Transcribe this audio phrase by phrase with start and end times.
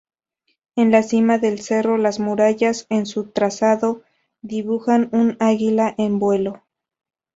[0.75, 4.01] En la cima del Cerro, las murallas en su trazado,
[4.41, 6.63] dibujan un águila en vuelo.